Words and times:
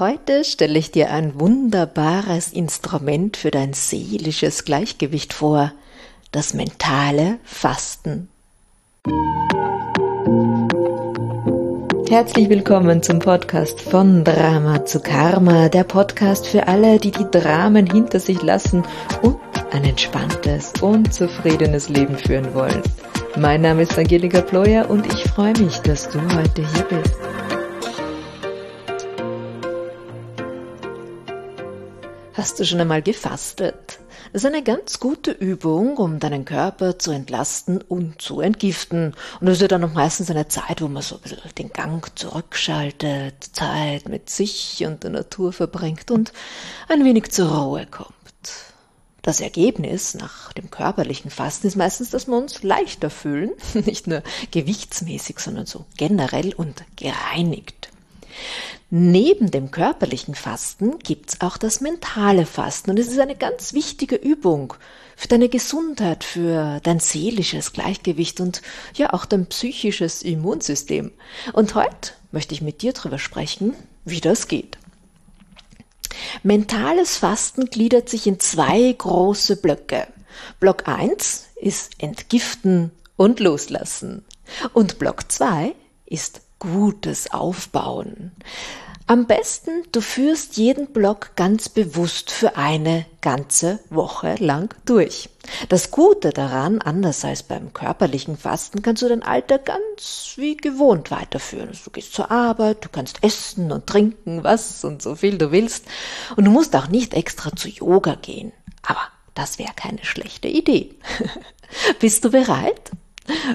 Heute 0.00 0.42
stelle 0.42 0.76
ich 0.76 0.90
dir 0.90 1.12
ein 1.12 1.38
wunderbares 1.38 2.52
Instrument 2.52 3.36
für 3.36 3.52
dein 3.52 3.74
seelisches 3.74 4.64
Gleichgewicht 4.64 5.32
vor, 5.32 5.70
das 6.32 6.52
mentale 6.52 7.38
Fasten. 7.44 8.28
Herzlich 12.08 12.48
willkommen 12.48 13.04
zum 13.04 13.20
Podcast 13.20 13.80
von 13.82 14.24
Drama 14.24 14.84
zu 14.84 14.98
Karma, 14.98 15.68
der 15.68 15.84
Podcast 15.84 16.48
für 16.48 16.66
alle, 16.66 16.98
die 16.98 17.12
die 17.12 17.30
Dramen 17.30 17.86
hinter 17.86 18.18
sich 18.18 18.42
lassen 18.42 18.82
und 19.22 19.38
ein 19.70 19.84
entspanntes 19.84 20.72
und 20.82 21.14
zufriedenes 21.14 21.88
Leben 21.88 22.18
führen 22.18 22.52
wollen. 22.52 22.82
Mein 23.36 23.60
Name 23.60 23.82
ist 23.82 23.96
Angelika 23.96 24.40
Ployer 24.40 24.90
und 24.90 25.06
ich 25.06 25.22
freue 25.22 25.56
mich, 25.60 25.78
dass 25.82 26.08
du 26.08 26.20
heute 26.20 26.68
hier 26.72 26.84
bist. 26.98 27.14
Hast 32.44 32.60
du 32.60 32.66
schon 32.66 32.78
einmal 32.82 33.00
gefastet? 33.00 34.00
Das 34.34 34.42
ist 34.42 34.46
eine 34.46 34.62
ganz 34.62 35.00
gute 35.00 35.30
Übung, 35.30 35.96
um 35.96 36.20
deinen 36.20 36.44
Körper 36.44 36.98
zu 36.98 37.10
entlasten 37.10 37.80
und 37.80 38.20
zu 38.20 38.42
entgiften. 38.42 39.14
Und 39.40 39.46
das 39.46 39.54
ist 39.54 39.62
ja 39.62 39.68
dann 39.68 39.82
auch 39.82 39.94
meistens 39.94 40.30
eine 40.30 40.46
Zeit, 40.46 40.82
wo 40.82 40.88
man 40.88 41.02
so 41.02 41.14
ein 41.14 41.22
bisschen 41.22 41.38
den 41.56 41.72
Gang 41.72 42.06
zurückschaltet, 42.18 43.42
Zeit 43.54 44.10
mit 44.10 44.28
sich 44.28 44.84
und 44.84 45.04
der 45.04 45.10
Natur 45.12 45.54
verbringt 45.54 46.10
und 46.10 46.34
ein 46.90 47.02
wenig 47.06 47.30
zur 47.30 47.48
Ruhe 47.48 47.86
kommt. 47.86 48.12
Das 49.22 49.40
Ergebnis 49.40 50.12
nach 50.12 50.52
dem 50.52 50.70
körperlichen 50.70 51.30
Fasten 51.30 51.68
ist 51.68 51.76
meistens, 51.76 52.10
dass 52.10 52.26
wir 52.26 52.36
uns 52.36 52.62
leichter 52.62 53.08
fühlen, 53.08 53.52
nicht 53.72 54.06
nur 54.06 54.22
gewichtsmäßig, 54.50 55.38
sondern 55.38 55.64
so 55.64 55.86
generell 55.96 56.52
und 56.52 56.84
gereinigt. 56.96 57.88
Neben 58.96 59.50
dem 59.50 59.72
körperlichen 59.72 60.36
Fasten 60.36 61.00
gibt's 61.00 61.40
auch 61.40 61.56
das 61.56 61.80
mentale 61.80 62.46
Fasten 62.46 62.90
und 62.90 62.98
es 63.00 63.08
ist 63.08 63.18
eine 63.18 63.34
ganz 63.34 63.72
wichtige 63.72 64.14
Übung 64.14 64.74
für 65.16 65.26
deine 65.26 65.48
Gesundheit, 65.48 66.22
für 66.22 66.78
dein 66.84 67.00
seelisches 67.00 67.72
Gleichgewicht 67.72 68.38
und 68.38 68.62
ja 68.94 69.12
auch 69.12 69.24
dein 69.24 69.46
psychisches 69.46 70.22
Immunsystem. 70.22 71.10
Und 71.54 71.74
heute 71.74 72.12
möchte 72.30 72.54
ich 72.54 72.62
mit 72.62 72.82
dir 72.82 72.92
darüber 72.92 73.18
sprechen, 73.18 73.74
wie 74.04 74.20
das 74.20 74.46
geht. 74.46 74.78
Mentales 76.44 77.16
Fasten 77.16 77.66
gliedert 77.66 78.08
sich 78.08 78.28
in 78.28 78.38
zwei 78.38 78.92
große 78.96 79.56
Blöcke. 79.56 80.06
Block 80.60 80.86
1 80.86 81.46
ist 81.56 81.94
Entgiften 81.98 82.92
und 83.16 83.40
Loslassen. 83.40 84.24
Und 84.72 85.00
Block 85.00 85.32
2 85.32 85.74
ist 86.06 86.42
Gutes 86.60 87.32
aufbauen. 87.32 88.30
Am 89.06 89.26
besten, 89.26 89.82
du 89.92 90.00
führst 90.00 90.56
jeden 90.56 90.86
Block 90.86 91.36
ganz 91.36 91.68
bewusst 91.68 92.30
für 92.30 92.56
eine 92.56 93.04
ganze 93.20 93.80
Woche 93.90 94.36
lang 94.38 94.74
durch. 94.86 95.28
Das 95.68 95.90
Gute 95.90 96.30
daran, 96.30 96.80
anders 96.80 97.22
als 97.22 97.42
beim 97.42 97.74
körperlichen 97.74 98.38
Fasten, 98.38 98.80
kannst 98.80 99.02
du 99.02 99.08
dein 99.08 99.22
Alltag 99.22 99.66
ganz 99.66 100.32
wie 100.36 100.56
gewohnt 100.56 101.10
weiterführen. 101.10 101.68
Also 101.68 101.84
du 101.84 101.90
gehst 101.90 102.14
zur 102.14 102.30
Arbeit, 102.30 102.82
du 102.82 102.88
kannst 102.88 103.22
essen 103.22 103.72
und 103.72 103.86
trinken, 103.86 104.42
was 104.42 104.82
und 104.84 105.02
so 105.02 105.16
viel 105.16 105.36
du 105.36 105.52
willst. 105.52 105.84
Und 106.36 106.46
du 106.46 106.50
musst 106.50 106.74
auch 106.74 106.88
nicht 106.88 107.12
extra 107.12 107.54
zu 107.54 107.68
Yoga 107.68 108.14
gehen. 108.14 108.52
Aber 108.86 109.02
das 109.34 109.58
wäre 109.58 109.74
keine 109.76 110.02
schlechte 110.02 110.48
Idee. 110.48 110.94
Bist 112.00 112.24
du 112.24 112.30
bereit? 112.30 112.90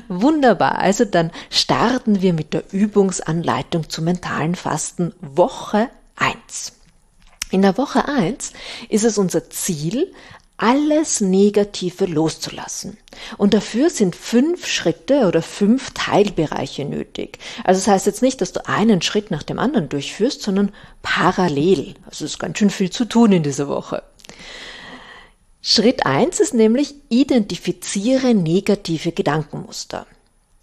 Wunderbar. 0.08 0.80
Also 0.80 1.06
dann 1.06 1.32
starten 1.50 2.22
wir 2.22 2.34
mit 2.34 2.54
der 2.54 2.64
Übungsanleitung 2.72 3.90
zum 3.90 4.06
mentalen 4.06 4.56
Fasten 4.56 5.14
Woche 5.22 5.90
1. 6.16 6.74
In 7.52 7.62
der 7.62 7.78
Woche 7.78 8.08
1 8.08 8.54
ist 8.90 9.06
es 9.06 9.18
unser 9.18 9.50
Ziel, 9.50 10.14
alles 10.60 11.22
Negative 11.22 12.06
loszulassen. 12.06 12.98
Und 13.38 13.54
dafür 13.54 13.90
sind 13.90 14.16
fünf 14.16 14.68
Schritte 14.68 15.26
oder 15.28 15.42
fünf 15.42 15.92
Teilbereiche 15.92 16.84
nötig. 16.84 17.40
Also 17.64 17.80
das 17.80 17.88
heißt 17.88 18.06
jetzt 18.06 18.22
nicht, 18.22 18.42
dass 18.42 18.52
du 18.52 18.68
einen 18.68 19.02
Schritt 19.02 19.32
nach 19.32 19.44
dem 19.44 19.58
anderen 19.58 19.90
durchführst, 19.90 20.42
sondern 20.42 20.74
parallel. 21.02 21.96
Also 22.06 22.26
es 22.26 22.34
ist 22.34 22.40
ganz 22.40 22.60
schön 22.60 22.70
viel 22.70 22.90
zu 22.90 23.06
tun 23.06 23.32
in 23.32 23.44
dieser 23.44 23.70
Woche. 23.70 24.04
Schritt 25.62 26.06
eins 26.06 26.40
ist 26.40 26.54
nämlich, 26.54 26.96
identifiziere 27.10 28.34
negative 28.34 29.12
Gedankenmuster. 29.12 30.08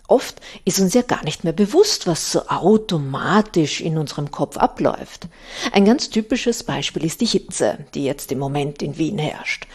Oft 0.08 0.40
ist 0.64 0.78
uns 0.78 0.94
ja 0.94 1.02
gar 1.02 1.24
nicht 1.24 1.44
mehr 1.44 1.52
bewusst, 1.52 2.06
was 2.06 2.30
so 2.30 2.46
automatisch 2.48 3.80
in 3.80 3.98
unserem 3.98 4.30
Kopf 4.30 4.56
abläuft. 4.56 5.26
Ein 5.72 5.84
ganz 5.84 6.10
typisches 6.10 6.62
Beispiel 6.62 7.04
ist 7.04 7.20
die 7.20 7.26
Hitze, 7.26 7.78
die 7.94 8.04
jetzt 8.04 8.30
im 8.30 8.38
Moment 8.38 8.82
in 8.82 8.96
Wien 8.98 9.18
herrscht. 9.18 9.66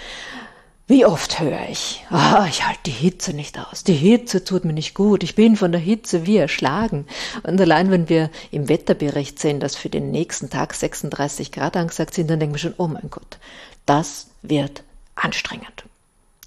Wie 0.88 1.06
oft 1.06 1.40
höre 1.40 1.70
ich, 1.70 2.04
oh, 2.12 2.46
ich 2.50 2.66
halte 2.66 2.82
die 2.88 2.92
Hitze 2.92 3.34
nicht 3.34 3.58
aus, 3.60 3.86
die 3.86 3.94
Hitze 3.94 4.44
tut 4.44 4.66
mir 4.66 4.74
nicht 4.74 4.94
gut, 4.94 5.24
ich 5.24 5.36
bin 5.36 5.56
von 5.56 5.72
der 5.72 5.80
Hitze 5.80 6.26
wie 6.26 6.36
erschlagen. 6.36 7.06
Und 7.44 7.62
allein 7.62 7.92
wenn 7.92 8.10
wir 8.10 8.30
im 8.52 8.68
Wetterbericht 8.68 9.40
sehen, 9.40 9.62
dass 9.62 9.76
für 9.76 9.90
den 9.90 10.12
nächsten 10.12 10.50
Tag 10.50 10.74
36 10.74 11.52
Grad 11.52 11.78
angesagt 11.78 12.14
sind, 12.14 12.30
dann 12.30 12.40
denken 12.40 12.56
wir 12.56 12.60
schon, 12.60 12.74
oh 12.78 12.88
mein 12.88 13.10
Gott, 13.10 13.38
das 13.86 14.28
wird 14.42 14.84
anstrengend. 15.16 15.86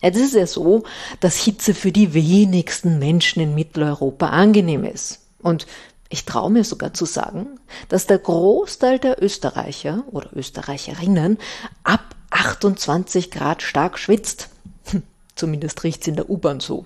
Jetzt 0.02 0.16
ist 0.16 0.28
es 0.28 0.34
ja 0.34 0.46
so, 0.46 0.84
dass 1.20 1.42
Hitze 1.42 1.72
für 1.74 1.90
die 1.90 2.12
wenigsten 2.12 2.98
Menschen 2.98 3.40
in 3.40 3.54
Mitteleuropa 3.54 4.28
angenehm 4.28 4.84
ist. 4.84 5.20
Und 5.40 5.66
ich 6.10 6.26
traue 6.26 6.50
mir 6.50 6.64
sogar 6.64 6.92
zu 6.92 7.06
sagen, 7.06 7.58
dass 7.88 8.06
der 8.06 8.18
Großteil 8.18 8.98
der 8.98 9.22
Österreicher 9.22 10.04
oder 10.10 10.28
Österreicherinnen 10.34 11.38
ab 11.84 12.14
28 12.30 13.30
Grad 13.30 13.62
stark 13.62 13.98
schwitzt. 13.98 14.50
Hm, 14.90 15.02
zumindest 15.34 15.82
riecht 15.84 16.02
es 16.02 16.08
in 16.08 16.16
der 16.16 16.28
U-Bahn 16.28 16.60
so. 16.60 16.84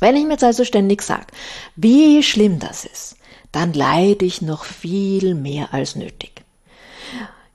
Wenn 0.00 0.16
ich 0.16 0.24
mir 0.24 0.32
jetzt 0.32 0.44
also 0.44 0.64
ständig 0.64 1.02
sage, 1.02 1.26
wie 1.76 2.22
schlimm 2.22 2.58
das 2.58 2.84
ist, 2.84 3.16
dann 3.52 3.72
leide 3.72 4.24
ich 4.24 4.42
noch 4.42 4.64
viel 4.64 5.34
mehr 5.34 5.72
als 5.72 5.96
nötig. 5.96 6.37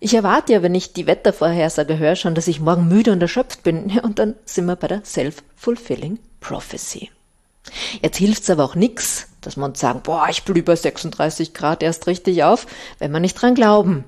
Ich 0.04 0.14
erwarte 0.14 0.52
ja, 0.52 0.62
wenn 0.62 0.76
ich 0.76 0.92
die 0.92 1.08
Wettervorhersage 1.08 1.98
höre, 1.98 2.18
schon, 2.18 2.36
dass 2.36 2.50
ich 2.50 2.60
morgen 2.60 2.90
müde 2.90 3.14
und 3.14 3.22
erschöpft 3.22 3.64
bin. 3.64 3.98
Und 4.04 4.20
dann 4.20 4.36
sind 4.44 4.66
wir 4.66 4.76
bei 4.76 4.90
der 4.90 5.06
Self-Fulfilling 5.06 6.20
Prophecy. 6.42 7.10
Jetzt 8.02 8.18
hilft's 8.18 8.50
aber 8.50 8.66
auch 8.66 8.76
nix, 8.76 9.30
dass 9.40 9.56
man 9.56 9.76
sagen, 9.76 10.02
boah, 10.04 10.28
ich 10.30 10.44
blühe 10.44 10.62
bei 10.62 10.76
36 10.76 11.54
Grad 11.54 11.82
erst 11.82 12.08
richtig 12.08 12.44
auf, 12.44 12.68
wenn 13.00 13.14
man 13.14 13.22
nicht 13.22 13.36
dran 13.36 13.56
glauben. 13.56 14.04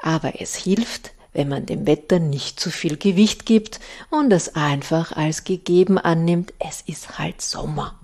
Aber 0.00 0.40
es 0.40 0.54
hilft, 0.54 1.10
wenn 1.32 1.48
man 1.48 1.66
dem 1.66 1.88
Wetter 1.88 2.20
nicht 2.20 2.60
zu 2.60 2.70
viel 2.70 2.96
Gewicht 2.96 3.44
gibt 3.44 3.80
und 4.10 4.32
es 4.32 4.54
einfach 4.54 5.10
als 5.10 5.42
gegeben 5.42 5.98
annimmt, 5.98 6.54
es 6.60 6.82
ist 6.82 7.18
halt 7.18 7.42
Sommer. 7.42 7.98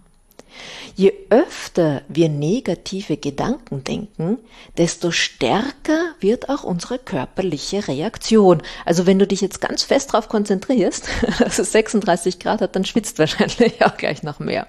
Je 0.97 1.13
öfter 1.31 2.03
wir 2.09 2.29
negative 2.29 3.17
Gedanken 3.17 3.85
denken, 3.85 4.39
desto 4.77 5.11
stärker 5.11 6.15
wird 6.21 6.49
auch 6.49 6.65
unsere 6.65 6.99
körperliche 6.99 7.87
Reaktion. 7.87 8.63
Also 8.85 9.07
wenn 9.07 9.19
du 9.19 9.27
dich 9.27 9.41
jetzt 9.41 9.61
ganz 9.61 9.83
fest 9.83 10.13
darauf 10.13 10.29
konzentrierst, 10.29 11.09
dass 11.39 11.59
es 11.59 11.73
36 11.73 12.39
Grad 12.39 12.61
hat, 12.61 12.75
dann 12.75 12.85
schwitzt 12.85 13.19
wahrscheinlich 13.19 13.85
auch 13.85 13.97
gleich 13.97 14.23
noch 14.23 14.39
mehr. 14.39 14.67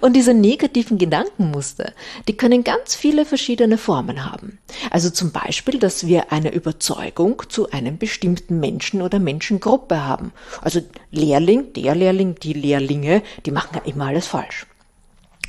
Und 0.00 0.14
diese 0.14 0.34
negativen 0.34 0.98
Gedankenmuster, 0.98 1.92
die 2.28 2.36
können 2.36 2.64
ganz 2.64 2.94
viele 2.94 3.24
verschiedene 3.24 3.78
Formen 3.78 4.30
haben. 4.30 4.58
Also 4.90 5.10
zum 5.10 5.32
Beispiel, 5.32 5.78
dass 5.78 6.06
wir 6.06 6.32
eine 6.32 6.52
Überzeugung 6.52 7.42
zu 7.48 7.70
einem 7.70 7.98
bestimmten 7.98 8.60
Menschen 8.60 9.02
oder 9.02 9.18
Menschengruppe 9.18 10.04
haben. 10.04 10.32
Also 10.60 10.80
Lehrling, 11.10 11.72
der 11.72 11.94
Lehrling, 11.94 12.34
die 12.42 12.52
Lehrlinge, 12.52 13.22
die 13.46 13.50
machen 13.52 13.70
ja 13.74 13.90
immer 13.90 14.06
alles 14.06 14.26
falsch 14.26 14.66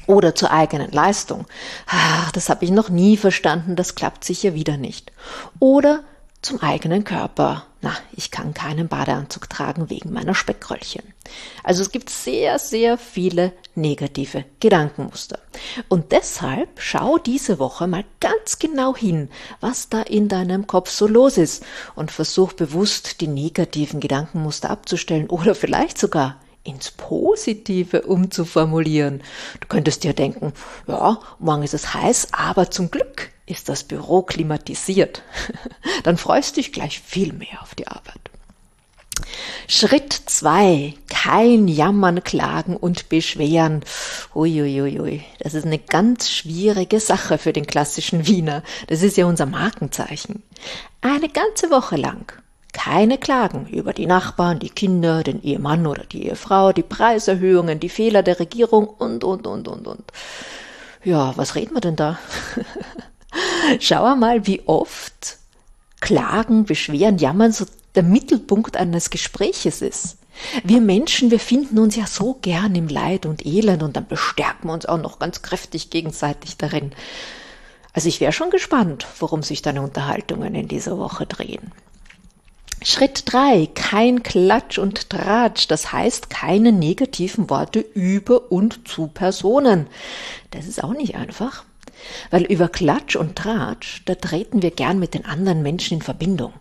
oder 0.07 0.35
zur 0.35 0.51
eigenen 0.51 0.91
Leistung. 0.91 1.45
Ach, 1.87 2.31
das 2.31 2.49
habe 2.49 2.65
ich 2.65 2.71
noch 2.71 2.89
nie 2.89 3.17
verstanden, 3.17 3.75
das 3.75 3.95
klappt 3.95 4.23
sicher 4.23 4.53
wieder 4.53 4.77
nicht. 4.77 5.11
Oder 5.59 6.03
zum 6.43 6.61
eigenen 6.61 7.03
Körper. 7.03 7.65
Na, 7.81 7.93
ich 8.13 8.31
kann 8.31 8.53
keinen 8.53 8.87
Badeanzug 8.87 9.49
tragen 9.49 9.89
wegen 9.89 10.13
meiner 10.13 10.35
Speckröllchen. 10.35 11.03
Also 11.63 11.81
es 11.81 11.91
gibt 11.91 12.09
sehr, 12.09 12.59
sehr 12.59 12.97
viele 12.97 13.51
negative 13.75 14.45
Gedankenmuster. 14.59 15.39
Und 15.89 16.11
deshalb 16.11 16.69
schau 16.79 17.17
diese 17.17 17.59
Woche 17.59 17.87
mal 17.87 18.05
ganz 18.19 18.59
genau 18.59 18.95
hin, 18.95 19.29
was 19.59 19.89
da 19.89 20.01
in 20.01 20.27
deinem 20.27 20.67
Kopf 20.67 20.89
so 20.89 21.07
los 21.07 21.37
ist 21.37 21.65
und 21.95 22.11
versuch 22.11 22.53
bewusst 22.53 23.19
die 23.21 23.27
negativen 23.27 23.99
Gedankenmuster 23.99 24.69
abzustellen 24.69 25.29
oder 25.29 25.55
vielleicht 25.55 25.97
sogar 25.97 26.37
ins 26.63 26.91
Positive 26.91 28.03
umzuformulieren. 28.03 29.21
Du 29.59 29.67
könntest 29.67 30.03
dir 30.03 30.13
denken, 30.13 30.53
ja, 30.87 31.19
morgen 31.39 31.63
ist 31.63 31.73
es 31.73 31.93
heiß, 31.93 32.29
aber 32.31 32.71
zum 32.71 32.89
Glück 32.89 33.31
ist 33.45 33.69
das 33.69 33.83
Büro 33.83 34.21
klimatisiert. 34.21 35.23
Dann 36.03 36.17
freust 36.17 36.51
du 36.51 36.61
dich 36.61 36.71
gleich 36.71 36.99
viel 37.01 37.33
mehr 37.33 37.61
auf 37.61 37.75
die 37.75 37.87
Arbeit. 37.87 38.19
Schritt 39.67 40.13
zwei: 40.13 40.95
Kein 41.09 41.67
Jammern, 41.67 42.23
Klagen 42.23 42.75
und 42.75 43.09
Beschweren. 43.09 43.83
Uiuiui, 44.33 45.23
das 45.39 45.53
ist 45.53 45.65
eine 45.65 45.79
ganz 45.79 46.31
schwierige 46.31 46.99
Sache 46.99 47.37
für 47.37 47.53
den 47.53 47.67
klassischen 47.67 48.27
Wiener. 48.27 48.63
Das 48.87 49.01
ist 49.01 49.17
ja 49.17 49.25
unser 49.25 49.45
Markenzeichen. 49.45 50.43
Eine 51.01 51.29
ganze 51.29 51.69
Woche 51.69 51.95
lang 51.95 52.33
keine 52.73 53.17
Klagen 53.17 53.67
über 53.67 53.93
die 53.93 54.07
Nachbarn, 54.07 54.59
die 54.59 54.69
Kinder, 54.69 55.23
den 55.23 55.41
Ehemann 55.41 55.87
oder 55.87 56.03
die 56.03 56.27
Ehefrau, 56.27 56.73
die 56.73 56.83
Preiserhöhungen, 56.83 57.79
die 57.79 57.89
Fehler 57.89 58.23
der 58.23 58.39
Regierung 58.39 58.87
und, 58.87 59.23
und, 59.23 59.47
und, 59.47 59.67
und, 59.67 59.87
und. 59.87 60.03
Ja, 61.03 61.33
was 61.37 61.55
reden 61.55 61.75
wir 61.75 61.81
denn 61.81 61.95
da? 61.95 62.19
Schau 63.79 64.15
mal, 64.15 64.45
wie 64.47 64.61
oft 64.65 65.37
Klagen, 66.01 66.65
Beschweren, 66.65 67.17
Jammern 67.17 67.51
so 67.51 67.65
der 67.95 68.03
Mittelpunkt 68.03 68.75
eines 68.75 69.09
Gespräches 69.09 69.81
ist. 69.81 70.17
Wir 70.63 70.81
Menschen, 70.81 71.29
wir 71.29 71.39
finden 71.39 71.77
uns 71.77 71.95
ja 71.95 72.07
so 72.07 72.33
gern 72.41 72.75
im 72.75 72.87
Leid 72.87 73.25
und 73.25 73.45
Elend 73.45 73.83
und 73.83 73.95
dann 73.95 74.07
bestärken 74.07 74.67
wir 74.67 74.73
uns 74.73 74.85
auch 74.85 74.97
noch 74.97 75.19
ganz 75.19 75.41
kräftig 75.41 75.91
gegenseitig 75.91 76.57
darin. 76.57 76.91
Also 77.93 78.09
ich 78.09 78.19
wäre 78.19 78.31
schon 78.31 78.49
gespannt, 78.49 79.05
worum 79.19 79.43
sich 79.43 79.61
deine 79.61 79.83
Unterhaltungen 79.83 80.55
in 80.55 80.67
dieser 80.67 80.97
Woche 80.97 81.27
drehen. 81.27 81.71
Schritt 82.83 83.23
drei: 83.25 83.67
Kein 83.73 84.23
Klatsch 84.23 84.77
und 84.77 85.09
Tratsch. 85.09 85.67
Das 85.67 85.91
heißt, 85.91 86.29
keine 86.29 86.71
negativen 86.71 87.49
Worte 87.49 87.79
über 87.79 88.51
und 88.51 88.87
zu 88.87 89.07
Personen. 89.07 89.87
Das 90.51 90.67
ist 90.67 90.83
auch 90.83 90.93
nicht 90.93 91.15
einfach. 91.15 91.63
Weil 92.29 92.43
über 92.43 92.67
Klatsch 92.67 93.15
und 93.15 93.37
Tratsch, 93.37 94.01
da 94.05 94.15
treten 94.15 94.61
wir 94.61 94.71
gern 94.71 94.99
mit 94.99 95.13
den 95.13 95.25
anderen 95.25 95.61
Menschen 95.61 95.95
in 95.95 96.01
Verbindung. 96.01 96.53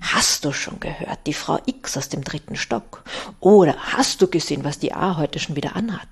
Hast 0.00 0.44
du 0.44 0.52
schon 0.52 0.80
gehört, 0.80 1.20
die 1.26 1.34
Frau 1.34 1.58
X 1.66 1.96
aus 1.96 2.08
dem 2.08 2.24
dritten 2.24 2.56
Stock? 2.56 3.04
Oder 3.40 3.76
hast 3.78 4.22
du 4.22 4.28
gesehen, 4.28 4.64
was 4.64 4.78
die 4.78 4.92
A 4.92 5.16
heute 5.16 5.38
schon 5.38 5.56
wieder 5.56 5.76
anhat? 5.76 6.08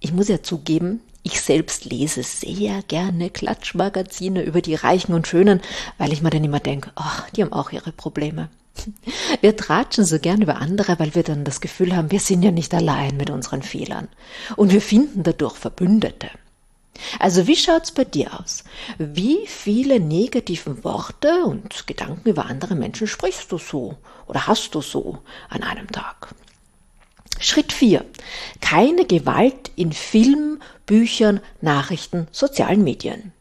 Ich 0.00 0.12
muss 0.12 0.28
ja 0.28 0.42
zugeben, 0.42 1.00
ich 1.28 1.42
selbst 1.42 1.84
lese 1.84 2.22
sehr 2.22 2.82
gerne 2.88 3.28
Klatschmagazine 3.28 4.42
über 4.42 4.62
die 4.62 4.74
Reichen 4.74 5.12
und 5.12 5.26
Schönen, 5.26 5.60
weil 5.98 6.12
ich 6.12 6.22
mir 6.22 6.30
dann 6.30 6.42
immer 6.42 6.58
denke, 6.58 6.90
ach, 6.94 7.28
die 7.30 7.42
haben 7.42 7.52
auch 7.52 7.70
ihre 7.70 7.92
Probleme. 7.92 8.48
Wir 9.42 9.56
tratschen 9.56 10.04
so 10.04 10.18
gern 10.18 10.40
über 10.40 10.56
andere, 10.56 10.98
weil 10.98 11.14
wir 11.14 11.24
dann 11.24 11.44
das 11.44 11.60
Gefühl 11.60 11.94
haben, 11.94 12.10
wir 12.12 12.20
sind 12.20 12.42
ja 12.42 12.52
nicht 12.52 12.72
allein 12.72 13.16
mit 13.16 13.28
unseren 13.28 13.62
Fehlern. 13.62 14.08
Und 14.56 14.72
wir 14.72 14.80
finden 14.80 15.24
dadurch 15.24 15.56
Verbündete. 15.56 16.30
Also 17.18 17.46
wie 17.46 17.56
schaut's 17.56 17.92
bei 17.92 18.04
dir 18.04 18.38
aus? 18.38 18.64
Wie 18.98 19.46
viele 19.46 20.00
negativen 20.00 20.82
Worte 20.84 21.44
und 21.44 21.86
Gedanken 21.86 22.28
über 22.28 22.46
andere 22.46 22.74
Menschen 22.74 23.06
sprichst 23.06 23.52
du 23.52 23.58
so 23.58 23.96
oder 24.26 24.46
hast 24.46 24.74
du 24.74 24.80
so 24.80 25.18
an 25.48 25.62
einem 25.62 25.90
Tag? 25.90 26.34
Schritt 27.40 27.72
4. 27.72 28.04
Keine 28.60 29.04
Gewalt 29.04 29.70
in 29.76 29.92
Film, 29.92 30.60
Büchern, 30.86 31.40
Nachrichten, 31.60 32.28
sozialen 32.32 32.82
Medien. 32.82 33.32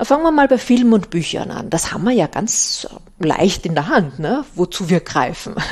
Fangen 0.00 0.24
wir 0.24 0.30
mal 0.30 0.48
bei 0.48 0.58
Filmen 0.58 0.92
und 0.92 1.10
Büchern 1.10 1.50
an. 1.50 1.70
Das 1.70 1.92
haben 1.92 2.04
wir 2.04 2.12
ja 2.12 2.26
ganz 2.26 2.86
leicht 3.18 3.66
in 3.66 3.74
der 3.74 3.88
Hand, 3.88 4.18
ne? 4.18 4.44
wozu 4.54 4.88
wir 4.88 5.00
greifen. 5.00 5.54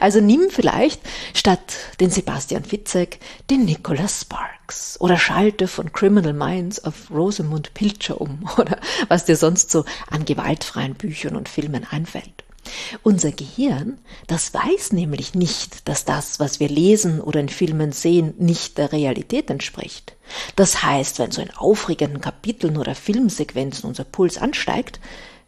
Also 0.00 0.20
nimm 0.20 0.48
vielleicht 0.48 1.00
statt 1.34 1.60
den 2.00 2.10
Sebastian 2.10 2.64
Fitzek 2.64 3.20
den 3.50 3.66
Nicholas 3.66 4.22
Sparks 4.22 4.98
oder 5.00 5.18
schalte 5.18 5.68
von 5.68 5.92
Criminal 5.92 6.32
Minds 6.32 6.82
auf 6.84 7.10
Rosamund 7.10 7.74
Pilcher 7.74 8.20
um 8.20 8.48
oder 8.56 8.78
was 9.08 9.26
dir 9.26 9.36
sonst 9.36 9.70
so 9.70 9.84
an 10.10 10.24
gewaltfreien 10.24 10.94
Büchern 10.94 11.36
und 11.36 11.48
Filmen 11.48 11.86
einfällt. 11.88 12.42
Unser 13.02 13.32
Gehirn, 13.32 13.98
das 14.26 14.54
weiß 14.54 14.92
nämlich 14.92 15.34
nicht, 15.34 15.88
dass 15.88 16.04
das, 16.04 16.38
was 16.38 16.60
wir 16.60 16.68
lesen 16.68 17.20
oder 17.20 17.40
in 17.40 17.48
Filmen 17.48 17.92
sehen, 17.92 18.34
nicht 18.38 18.78
der 18.78 18.92
Realität 18.92 19.50
entspricht. 19.50 20.14
Das 20.56 20.82
heißt, 20.82 21.18
wenn 21.18 21.32
so 21.32 21.42
in 21.42 21.50
aufregenden 21.50 22.20
Kapiteln 22.20 22.76
oder 22.76 22.94
Filmsequenzen 22.94 23.88
unser 23.88 24.04
Puls 24.04 24.38
ansteigt, 24.38 25.00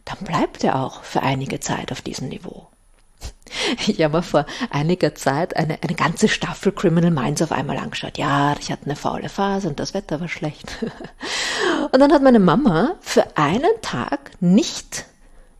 dann 0.04 0.18
bleibt 0.18 0.64
er 0.64 0.82
auch 0.82 1.02
für 1.02 1.22
einige 1.22 1.60
Zeit 1.60 1.92
auf 1.92 2.02
diesem 2.02 2.28
Niveau. 2.28 2.68
Ich 3.86 4.02
habe 4.02 4.16
mir 4.16 4.22
vor 4.22 4.46
einiger 4.70 5.14
Zeit 5.14 5.56
eine, 5.56 5.78
eine 5.82 5.94
ganze 5.94 6.28
Staffel 6.28 6.72
Criminal 6.72 7.10
Minds 7.10 7.40
auf 7.40 7.52
einmal 7.52 7.78
angeschaut. 7.78 8.18
Ja, 8.18 8.56
ich 8.58 8.70
hatte 8.72 8.86
eine 8.86 8.96
faule 8.96 9.28
Phase 9.28 9.68
und 9.68 9.78
das 9.78 9.94
Wetter 9.94 10.20
war 10.20 10.28
schlecht. 10.28 10.84
Und 11.92 12.00
dann 12.00 12.12
hat 12.12 12.22
meine 12.22 12.40
Mama 12.40 12.96
für 13.00 13.36
einen 13.36 13.70
Tag 13.82 14.30
nicht 14.40 15.06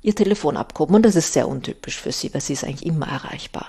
ihr 0.05 0.15
Telefon 0.15 0.57
abgehoben 0.57 0.95
und 0.95 1.03
das 1.03 1.17
ist 1.17 1.33
sehr 1.33 1.49
untypisch 1.49 1.99
für 1.99 2.13
sie, 2.13 2.33
weil 2.33 2.43
sie 2.43 2.53
ist 2.53 2.63
eigentlich 2.63 2.87
immer 2.87 3.09
erreichbar. 3.09 3.69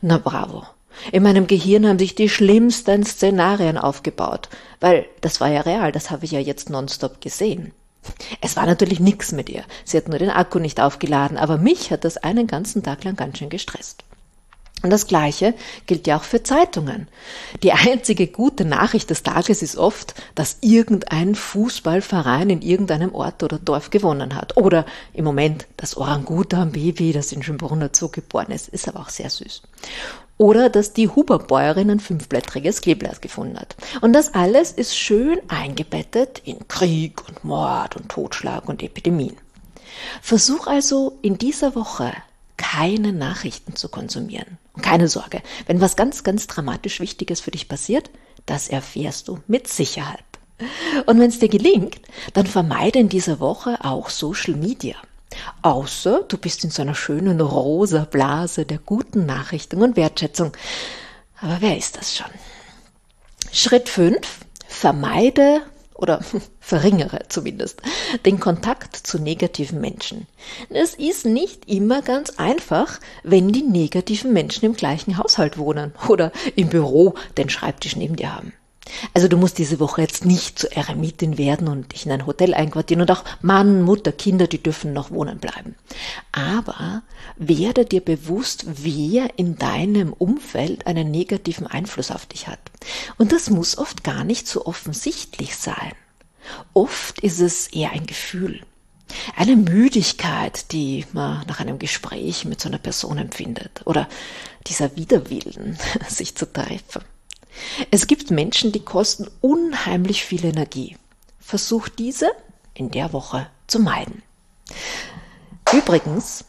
Na 0.00 0.16
bravo. 0.16 0.64
In 1.10 1.22
meinem 1.22 1.46
Gehirn 1.46 1.86
haben 1.86 1.98
sich 1.98 2.14
die 2.14 2.28
schlimmsten 2.28 3.04
Szenarien 3.04 3.76
aufgebaut, 3.78 4.48
weil 4.80 5.06
das 5.20 5.40
war 5.40 5.48
ja 5.48 5.62
real, 5.62 5.90
das 5.90 6.10
habe 6.10 6.24
ich 6.24 6.30
ja 6.30 6.40
jetzt 6.40 6.70
nonstop 6.70 7.20
gesehen. 7.20 7.72
Es 8.40 8.56
war 8.56 8.66
natürlich 8.66 9.00
nix 9.00 9.32
mit 9.32 9.48
ihr. 9.48 9.64
Sie 9.84 9.96
hat 9.96 10.08
nur 10.08 10.18
den 10.18 10.30
Akku 10.30 10.58
nicht 10.58 10.80
aufgeladen, 10.80 11.36
aber 11.36 11.56
mich 11.58 11.90
hat 11.90 12.04
das 12.04 12.16
einen 12.16 12.46
ganzen 12.46 12.82
Tag 12.82 13.04
lang 13.04 13.16
ganz 13.16 13.38
schön 13.38 13.48
gestresst. 13.48 14.04
Und 14.82 14.90
das 14.90 15.06
Gleiche 15.06 15.54
gilt 15.86 16.06
ja 16.06 16.16
auch 16.16 16.24
für 16.24 16.42
Zeitungen. 16.42 17.08
Die 17.62 17.72
einzige 17.72 18.26
gute 18.26 18.64
Nachricht 18.64 19.10
des 19.10 19.22
Tages 19.22 19.62
ist 19.62 19.76
oft, 19.76 20.14
dass 20.34 20.58
irgendein 20.60 21.34
Fußballverein 21.34 22.50
in 22.50 22.62
irgendeinem 22.62 23.14
Ort 23.14 23.42
oder 23.42 23.58
Dorf 23.58 23.90
gewonnen 23.90 24.34
hat. 24.34 24.56
Oder 24.56 24.84
im 25.12 25.24
Moment 25.24 25.66
das 25.76 25.96
Orangutan-Baby, 25.96 27.12
das 27.12 27.32
in 27.32 27.42
Schönbrunner 27.42 27.90
Zoo 27.92 28.08
geboren 28.08 28.50
ist, 28.50 28.68
ist 28.68 28.88
aber 28.88 29.00
auch 29.00 29.08
sehr 29.08 29.30
süß. 29.30 29.62
Oder 30.38 30.68
dass 30.68 30.92
die 30.92 31.08
Huberbäuerin 31.08 31.90
ein 31.90 32.00
fünfblättriges 32.00 32.80
Kleeblatt 32.80 33.22
gefunden 33.22 33.58
hat. 33.58 33.76
Und 34.00 34.12
das 34.12 34.34
alles 34.34 34.72
ist 34.72 34.96
schön 34.96 35.38
eingebettet 35.46 36.42
in 36.44 36.66
Krieg 36.66 37.28
und 37.28 37.44
Mord 37.44 37.94
und 37.94 38.08
Totschlag 38.08 38.68
und 38.68 38.82
Epidemien. 38.82 39.36
Versuch 40.20 40.66
also 40.66 41.18
in 41.22 41.38
dieser 41.38 41.76
Woche 41.76 42.12
keine 42.56 43.12
Nachrichten 43.12 43.76
zu 43.76 43.88
konsumieren. 43.88 44.58
Und 44.74 44.82
keine 44.82 45.08
Sorge, 45.08 45.42
wenn 45.66 45.80
was 45.80 45.96
ganz, 45.96 46.24
ganz 46.24 46.46
dramatisch 46.46 47.00
Wichtiges 47.00 47.40
für 47.40 47.50
dich 47.50 47.68
passiert, 47.68 48.10
das 48.46 48.68
erfährst 48.68 49.28
du 49.28 49.40
mit 49.46 49.68
Sicherheit. 49.68 50.24
Und 51.06 51.18
wenn 51.18 51.28
es 51.28 51.38
dir 51.38 51.48
gelingt, 51.48 52.00
dann 52.34 52.46
vermeide 52.46 52.98
in 52.98 53.08
dieser 53.08 53.40
Woche 53.40 53.78
auch 53.84 54.08
Social 54.08 54.54
Media. 54.54 54.96
Außer 55.62 56.24
du 56.28 56.36
bist 56.36 56.64
in 56.64 56.70
so 56.70 56.82
einer 56.82 56.94
schönen 56.94 57.40
rosa 57.40 58.04
Blase 58.04 58.64
der 58.64 58.78
guten 58.78 59.26
Nachrichten 59.26 59.82
und 59.82 59.96
Wertschätzung. 59.96 60.52
Aber 61.40 61.56
wer 61.60 61.76
ist 61.76 61.96
das 61.96 62.16
schon? 62.16 62.30
Schritt 63.50 63.88
5. 63.88 64.20
Vermeide 64.68 65.62
oder 66.02 66.20
verringere 66.60 67.20
zumindest 67.28 67.80
den 68.26 68.40
Kontakt 68.40 68.96
zu 68.96 69.18
negativen 69.18 69.80
Menschen. 69.80 70.26
Es 70.68 70.94
ist 70.94 71.24
nicht 71.24 71.68
immer 71.68 72.02
ganz 72.02 72.30
einfach, 72.38 73.00
wenn 73.22 73.52
die 73.52 73.62
negativen 73.62 74.32
Menschen 74.32 74.66
im 74.66 74.74
gleichen 74.74 75.16
Haushalt 75.16 75.56
wohnen 75.56 75.94
oder 76.08 76.32
im 76.56 76.68
Büro 76.68 77.14
den 77.38 77.48
Schreibtisch 77.48 77.96
neben 77.96 78.16
dir 78.16 78.34
haben. 78.34 78.52
Also 79.14 79.28
du 79.28 79.36
musst 79.36 79.58
diese 79.58 79.80
Woche 79.80 80.00
jetzt 80.00 80.24
nicht 80.24 80.58
zur 80.58 80.72
Eremitin 80.72 81.38
werden 81.38 81.68
und 81.68 81.92
dich 81.92 82.06
in 82.06 82.12
ein 82.12 82.26
Hotel 82.26 82.54
einquartieren 82.54 83.02
und 83.02 83.10
auch 83.10 83.24
Mann, 83.40 83.82
Mutter, 83.82 84.12
Kinder, 84.12 84.46
die 84.46 84.62
dürfen 84.62 84.92
noch 84.92 85.10
wohnen 85.10 85.38
bleiben. 85.38 85.76
Aber 86.32 87.02
werde 87.36 87.84
dir 87.84 88.00
bewusst, 88.00 88.64
wer 88.66 89.38
in 89.38 89.56
deinem 89.56 90.12
Umfeld 90.12 90.86
einen 90.86 91.10
negativen 91.10 91.66
Einfluss 91.66 92.10
auf 92.10 92.26
dich 92.26 92.48
hat. 92.48 92.60
Und 93.18 93.32
das 93.32 93.50
muss 93.50 93.78
oft 93.78 94.04
gar 94.04 94.24
nicht 94.24 94.48
so 94.48 94.66
offensichtlich 94.66 95.56
sein. 95.56 95.92
Oft 96.74 97.20
ist 97.20 97.40
es 97.40 97.68
eher 97.68 97.92
ein 97.92 98.06
Gefühl. 98.06 98.60
Eine 99.36 99.56
Müdigkeit, 99.56 100.72
die 100.72 101.04
man 101.12 101.46
nach 101.46 101.60
einem 101.60 101.78
Gespräch 101.78 102.44
mit 102.44 102.60
so 102.60 102.68
einer 102.68 102.78
Person 102.78 103.18
empfindet. 103.18 103.82
Oder 103.84 104.08
dieser 104.66 104.96
Widerwillen, 104.96 105.78
sich 106.08 106.34
zu 106.34 106.50
treffen. 106.50 107.02
Es 107.90 108.06
gibt 108.06 108.30
Menschen, 108.30 108.72
die 108.72 108.84
kosten 108.84 109.28
unheimlich 109.40 110.24
viel 110.24 110.44
Energie. 110.44 110.96
Versuch 111.40 111.88
diese 111.88 112.30
in 112.74 112.90
der 112.90 113.12
Woche 113.12 113.48
zu 113.66 113.80
meiden. 113.80 114.22
Übrigens, 115.72 116.44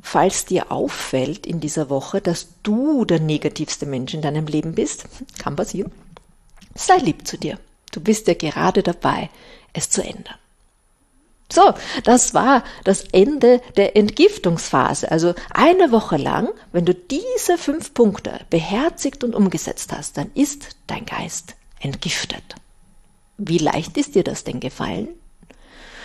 falls 0.00 0.44
dir 0.44 0.72
auffällt 0.72 1.46
in 1.46 1.60
dieser 1.60 1.90
Woche, 1.90 2.20
dass 2.20 2.48
du 2.62 3.04
der 3.04 3.20
negativste 3.20 3.86
Mensch 3.86 4.14
in 4.14 4.22
deinem 4.22 4.46
Leben 4.46 4.74
bist, 4.74 5.06
kann 5.38 5.56
passieren, 5.56 5.92
sei 6.74 6.96
lieb 6.96 7.26
zu 7.26 7.36
dir. 7.36 7.58
Du 7.92 8.00
bist 8.00 8.26
ja 8.28 8.34
gerade 8.34 8.82
dabei, 8.82 9.30
es 9.72 9.90
zu 9.90 10.02
ändern. 10.02 10.36
So, 11.52 11.74
das 12.04 12.32
war 12.32 12.64
das 12.84 13.04
Ende 13.12 13.60
der 13.76 13.94
Entgiftungsphase. 13.94 15.10
Also 15.10 15.34
eine 15.52 15.92
Woche 15.92 16.16
lang, 16.16 16.48
wenn 16.72 16.86
du 16.86 16.94
diese 16.94 17.58
fünf 17.58 17.92
Punkte 17.92 18.40
beherzigt 18.48 19.22
und 19.22 19.34
umgesetzt 19.34 19.92
hast, 19.92 20.16
dann 20.16 20.30
ist 20.34 20.76
dein 20.86 21.04
Geist 21.04 21.54
entgiftet. 21.78 22.42
Wie 23.36 23.58
leicht 23.58 23.98
ist 23.98 24.14
dir 24.14 24.24
das 24.24 24.44
denn 24.44 24.60
gefallen? 24.60 25.08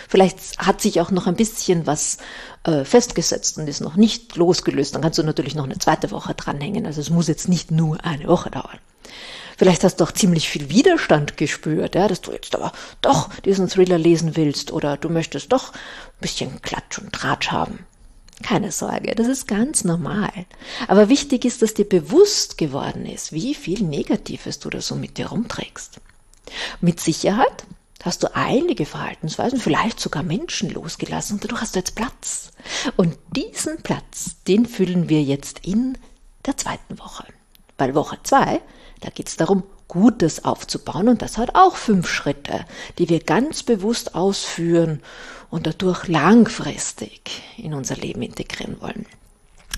Vielleicht 0.06 0.58
hat 0.58 0.82
sich 0.82 1.00
auch 1.00 1.10
noch 1.10 1.26
ein 1.26 1.36
bisschen 1.36 1.86
was 1.86 2.18
äh, 2.64 2.84
festgesetzt 2.84 3.56
und 3.56 3.68
ist 3.68 3.80
noch 3.80 3.96
nicht 3.96 4.36
losgelöst. 4.36 4.94
Dann 4.94 5.02
kannst 5.02 5.18
du 5.18 5.22
natürlich 5.22 5.54
noch 5.54 5.64
eine 5.64 5.78
zweite 5.78 6.10
Woche 6.10 6.34
dranhängen. 6.34 6.84
Also 6.84 7.00
es 7.00 7.08
muss 7.08 7.28
jetzt 7.28 7.48
nicht 7.48 7.70
nur 7.70 8.04
eine 8.04 8.26
Woche 8.26 8.50
dauern. 8.50 8.78
Vielleicht 9.58 9.82
hast 9.82 9.96
du 9.96 10.04
auch 10.04 10.12
ziemlich 10.12 10.48
viel 10.48 10.70
Widerstand 10.70 11.36
gespürt, 11.36 11.96
ja, 11.96 12.06
dass 12.06 12.20
du 12.20 12.30
jetzt 12.30 12.54
aber 12.54 12.70
doch 13.02 13.28
diesen 13.40 13.68
Thriller 13.68 13.98
lesen 13.98 14.36
willst 14.36 14.70
oder 14.70 14.96
du 14.96 15.08
möchtest 15.08 15.52
doch 15.52 15.72
ein 15.72 16.20
bisschen 16.20 16.62
Klatsch 16.62 16.98
und 16.98 17.12
Tratsch 17.12 17.50
haben. 17.50 17.84
Keine 18.44 18.70
Sorge, 18.70 19.16
das 19.16 19.26
ist 19.26 19.48
ganz 19.48 19.82
normal. 19.82 20.30
Aber 20.86 21.08
wichtig 21.08 21.44
ist, 21.44 21.60
dass 21.60 21.74
dir 21.74 21.88
bewusst 21.88 22.56
geworden 22.56 23.04
ist, 23.04 23.32
wie 23.32 23.52
viel 23.52 23.82
Negatives 23.82 24.60
du 24.60 24.70
da 24.70 24.80
so 24.80 24.94
mit 24.94 25.18
dir 25.18 25.26
rumträgst. 25.26 26.00
Mit 26.80 27.00
Sicherheit 27.00 27.64
hast 28.04 28.22
du 28.22 28.36
einige 28.36 28.86
Verhaltensweisen, 28.86 29.58
vielleicht 29.58 29.98
sogar 29.98 30.22
Menschen 30.22 30.70
losgelassen 30.70 31.34
und 31.34 31.44
dadurch 31.44 31.62
hast 31.62 31.74
du 31.74 31.80
jetzt 31.80 31.96
Platz. 31.96 32.52
Und 32.96 33.18
diesen 33.34 33.82
Platz, 33.82 34.36
den 34.46 34.66
füllen 34.66 35.08
wir 35.08 35.20
jetzt 35.20 35.66
in 35.66 35.98
der 36.46 36.56
zweiten 36.56 37.00
Woche. 37.00 37.24
Weil 37.76 37.96
Woche 37.96 38.18
zwei, 38.22 38.60
da 39.00 39.10
geht 39.10 39.28
es 39.28 39.36
darum, 39.36 39.62
Gutes 39.88 40.44
aufzubauen 40.44 41.08
und 41.08 41.22
das 41.22 41.38
hat 41.38 41.54
auch 41.54 41.76
fünf 41.76 42.08
Schritte, 42.08 42.66
die 42.98 43.08
wir 43.08 43.20
ganz 43.20 43.62
bewusst 43.62 44.14
ausführen 44.14 45.00
und 45.50 45.66
dadurch 45.66 46.08
langfristig 46.08 47.42
in 47.56 47.72
unser 47.72 47.96
Leben 47.96 48.22
integrieren 48.22 48.80
wollen. 48.80 49.06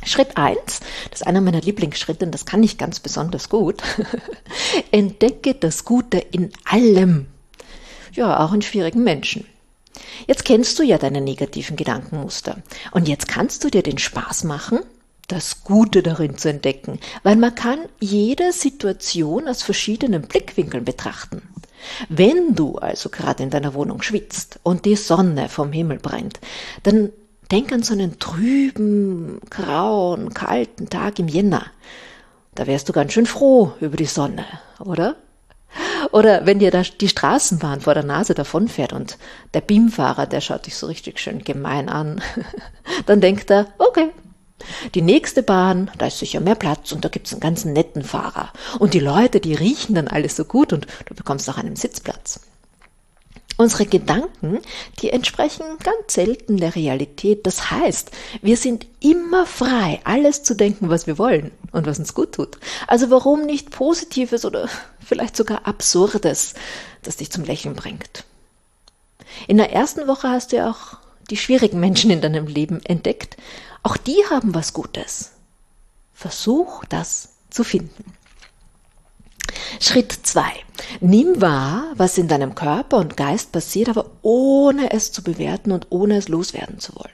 Schritt 0.04 0.36
eins, 0.36 0.80
das 1.10 1.20
ist 1.20 1.26
einer 1.26 1.40
meiner 1.40 1.60
Lieblingsschritte 1.60 2.24
und 2.24 2.32
das 2.32 2.46
kann 2.46 2.62
ich 2.62 2.78
ganz 2.78 3.00
besonders 3.00 3.48
gut. 3.48 3.82
Entdecke 4.90 5.54
das 5.54 5.84
Gute 5.84 6.18
in 6.18 6.50
allem. 6.64 7.26
Ja, 8.12 8.40
auch 8.44 8.52
in 8.52 8.62
schwierigen 8.62 9.04
Menschen. 9.04 9.46
Jetzt 10.26 10.44
kennst 10.44 10.78
du 10.78 10.82
ja 10.82 10.98
deine 10.98 11.20
negativen 11.20 11.76
Gedankenmuster 11.76 12.62
und 12.92 13.08
jetzt 13.08 13.28
kannst 13.28 13.62
du 13.62 13.70
dir 13.70 13.82
den 13.82 13.98
Spaß 13.98 14.44
machen, 14.44 14.80
das 15.30 15.64
Gute 15.64 16.02
darin 16.02 16.36
zu 16.36 16.48
entdecken, 16.48 16.98
weil 17.22 17.36
man 17.36 17.54
kann 17.54 17.78
jede 18.00 18.52
Situation 18.52 19.48
aus 19.48 19.62
verschiedenen 19.62 20.22
Blickwinkeln 20.22 20.84
betrachten. 20.84 21.42
Wenn 22.08 22.54
du 22.54 22.76
also 22.76 23.08
gerade 23.08 23.42
in 23.42 23.50
deiner 23.50 23.74
Wohnung 23.74 24.02
schwitzt 24.02 24.58
und 24.62 24.84
die 24.84 24.96
Sonne 24.96 25.48
vom 25.48 25.72
Himmel 25.72 25.98
brennt, 25.98 26.40
dann 26.82 27.10
denk 27.50 27.72
an 27.72 27.82
so 27.82 27.94
einen 27.94 28.18
trüben, 28.18 29.40
grauen, 29.50 30.34
kalten 30.34 30.90
Tag 30.90 31.18
im 31.18 31.28
Jänner. 31.28 31.66
Da 32.54 32.66
wärst 32.66 32.88
du 32.88 32.92
ganz 32.92 33.12
schön 33.12 33.26
froh 33.26 33.72
über 33.80 33.96
die 33.96 34.06
Sonne, 34.06 34.44
oder? 34.80 35.16
Oder 36.10 36.46
wenn 36.46 36.58
dir 36.58 36.72
da 36.72 36.82
die 36.82 37.08
Straßenbahn 37.08 37.80
vor 37.80 37.94
der 37.94 38.02
Nase 38.02 38.34
davonfährt 38.34 38.92
und 38.92 39.18
der 39.54 39.60
BIM-Fahrer, 39.60 40.26
der 40.26 40.40
schaut 40.40 40.66
dich 40.66 40.76
so 40.76 40.88
richtig 40.88 41.20
schön 41.20 41.44
gemein 41.44 41.88
an, 41.88 42.20
dann 43.06 43.20
denkt 43.20 43.50
er, 43.50 43.68
okay, 43.78 44.10
die 44.94 45.02
nächste 45.02 45.42
Bahn, 45.42 45.90
da 45.98 46.06
ist 46.06 46.18
sicher 46.18 46.40
mehr 46.40 46.54
Platz 46.54 46.92
und 46.92 47.04
da 47.04 47.08
gibt's 47.08 47.32
einen 47.32 47.40
ganz 47.40 47.64
netten 47.64 48.02
Fahrer. 48.02 48.52
Und 48.78 48.94
die 48.94 49.00
Leute, 49.00 49.40
die 49.40 49.54
riechen 49.54 49.94
dann 49.94 50.08
alles 50.08 50.36
so 50.36 50.44
gut 50.44 50.72
und 50.72 50.86
du 51.06 51.14
bekommst 51.14 51.48
auch 51.48 51.58
einen 51.58 51.76
Sitzplatz. 51.76 52.40
Unsere 53.56 53.84
Gedanken, 53.84 54.60
die 55.00 55.10
entsprechen 55.10 55.64
ganz 55.82 56.14
selten 56.14 56.56
der 56.56 56.74
Realität. 56.76 57.46
Das 57.46 57.70
heißt, 57.70 58.10
wir 58.40 58.56
sind 58.56 58.86
immer 59.00 59.44
frei, 59.44 60.00
alles 60.04 60.42
zu 60.42 60.54
denken, 60.54 60.88
was 60.88 61.06
wir 61.06 61.18
wollen 61.18 61.50
und 61.70 61.86
was 61.86 61.98
uns 61.98 62.14
gut 62.14 62.32
tut. 62.32 62.58
Also 62.86 63.10
warum 63.10 63.44
nicht 63.44 63.70
Positives 63.70 64.46
oder 64.46 64.70
vielleicht 65.04 65.36
sogar 65.36 65.66
Absurdes, 65.66 66.54
das 67.02 67.18
dich 67.18 67.30
zum 67.30 67.44
Lächeln 67.44 67.74
bringt? 67.74 68.24
In 69.46 69.58
der 69.58 69.72
ersten 69.72 70.06
Woche 70.06 70.28
hast 70.30 70.52
du 70.52 70.56
ja 70.56 70.70
auch 70.70 70.96
die 71.30 71.36
schwierigen 71.36 71.80
Menschen 71.80 72.10
in 72.10 72.20
deinem 72.20 72.46
Leben 72.46 72.80
entdeckt 72.84 73.36
auch 73.82 73.96
die 73.96 74.18
haben 74.30 74.54
was 74.54 74.72
Gutes. 74.72 75.32
Versuch 76.12 76.84
das 76.86 77.30
zu 77.50 77.64
finden. 77.64 78.12
Schritt 79.80 80.12
zwei: 80.12 80.52
Nimm 81.00 81.40
wahr, 81.40 81.92
was 81.96 82.18
in 82.18 82.28
deinem 82.28 82.54
Körper 82.54 82.98
und 82.98 83.16
Geist 83.16 83.52
passiert, 83.52 83.88
aber 83.88 84.10
ohne 84.22 84.92
es 84.92 85.12
zu 85.12 85.22
bewerten 85.22 85.72
und 85.72 85.86
ohne 85.90 86.16
es 86.16 86.28
loswerden 86.28 86.78
zu 86.78 86.94
wollen. 86.94 87.10